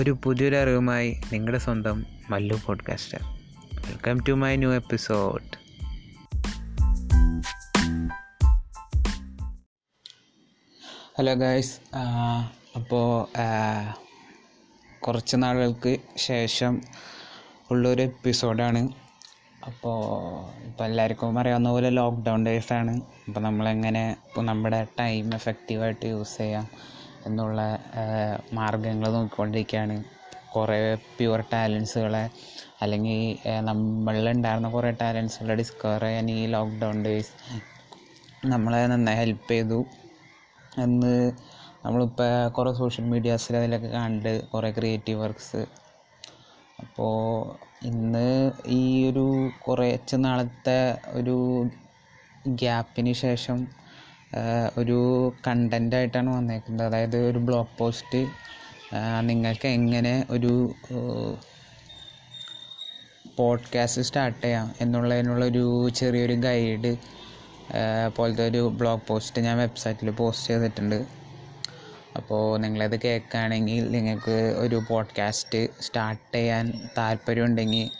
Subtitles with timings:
[0.00, 3.18] ഒരു പുതിയൊരു അറിവുമായി നിങ്ങളുടെ സ്വന്തം Mallu podcaster
[3.74, 5.60] welcome to my new episode
[11.18, 11.96] hello guys
[12.76, 13.26] അപ്പോൾ
[15.00, 16.80] കുറച്ച് നാളുകൾക്ക് ശേഷം
[17.70, 18.88] ഉള്ളൊരു എപ്പിസോഡാണ്
[19.66, 19.98] അപ്പോൾ
[20.66, 26.68] ഇപ്പോൾ എല്ലാവർക്കും അറിയാവുന്ന പോലെ ലോക്ക്ഡൗൺ ഡേയ്സാണ് അപ്പോൾ നമ്മളെങ്ങനെ ഇപ്പോൾ നമ്മുടെ ടൈം എഫക്റ്റീവായിട്ട് യൂസ് ചെയ്യാം.
[27.26, 27.60] എന്നുള്ള
[28.52, 30.04] മാർഗങ്ങൾ നോക്കിക്കൊണ്ടിരിക്കുകയാണ്
[30.54, 32.30] കുറേ പ്യുവർ ടാലൻസുകളെ
[32.82, 37.32] അല്ലെങ്കിൽ നമ്മളിലുണ്ടായിരുന്ന കുറേ ടാലൻസുകളെ ഡിസ്കവർ ചെയ്യാൻ ഈ ലോക്ക്ഡൗൺ ഡേയ്സ്
[38.46, 39.84] നമ്മളെ നന്നായി ഹെൽപ്പ് ചെയ്തു.
[40.78, 41.32] എന്ന്
[41.84, 45.66] നമ്മളിപ്പോൾ കുറേ സോഷ്യൽ മീഡിയാസിൽ അതിലൊക്കെ കണ്ട് കുറേ ക്രിയേറ്റീവ് വർക്ക്സ്
[46.80, 47.14] അപ്പോൾ
[47.86, 51.66] ഇന്ന് ഈ ഒരു കുറച്ച് നാളത്തെ ഒരു
[52.46, 53.79] ഗ്യാപ്പിന് ശേഷം
[54.78, 54.98] ഒരു
[55.46, 56.86] കണ്ടന്റായിട്ടാണ് വന്നേക്കുന്നത്.
[56.86, 58.26] അതായത് ഒരു ബ്ലോഗ് പോസ്റ്റ്
[59.20, 60.74] നിങ്ങൾക്ക് എങ്ങനെ ഒരു
[63.36, 66.96] പോഡ്കാസ്റ്റ് സ്റ്റാർട്ട് ചെയ്യാം എന്നുള്ളതിനുള്ളൊരു ചെറിയൊരു ഗൈഡ്
[68.16, 71.04] പോലത്തെ ഒരു ബ്ലോഗ് പോസ്റ്റ് ഞാൻ വെബ്സൈറ്റിൽ പോസ്റ്റ് ചെയ്തിട്ടുണ്ട്.
[72.16, 77.90] അപ്പോൾ നിങ്ങളത് കേൾക്കുകയാണെങ്കിൽ നിങ്ങൾക്ക് ഒരു പോഡ്കാസ്റ്റ് സ്റ്റാർട്ട് ചെയ്യാൻ താല്പര്യമുണ്ടെങ്കിൽ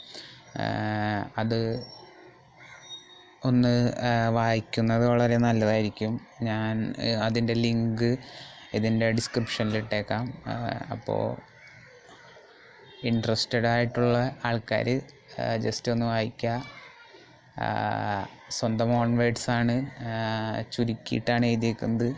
[1.37, 1.85] അത്
[3.47, 3.75] ഒന്ന്
[4.35, 6.13] വായിക്കുന്നത് വളരെ നല്ലതായിരിക്കും.
[6.47, 6.73] ഞാൻ
[7.27, 8.09] അതിന്റെ ലിങ്ക്
[8.77, 10.25] ഇതിന്റെ ഡിസ്ക്രിപ്ഷനിൽ ഇട്ടേക്കാം.
[10.93, 11.23] അപ്പോൾ
[13.09, 14.87] ഇൻട്രസ്റ്റഡ് ആയിട്ടുള്ള ആൾക്കാർ
[15.65, 16.51] ജസ്റ്റ് ഒന്ന് വായിക്കുക
[18.57, 19.75] സ്വന്തം ഓൺ വേർഡ്സാണ്
[20.73, 22.09] ചുരുക്കിയിട്ടാണ് എഴുതിയേക്കുന്നത്.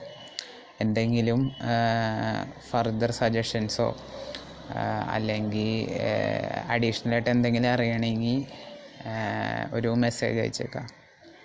[0.81, 1.41] എന്തെങ്കിലും
[2.69, 3.87] ഫർദർ സജഷൻസോ
[5.15, 5.69] അല്ലെങ്കിൽ
[6.73, 8.45] അഡീഷണലായിട്ട് എന്തെങ്കിലും അറിയണമെങ്കിൽ
[9.77, 11.02] ഒരു മെസ്സേജ് അയച്ചേക്കാം.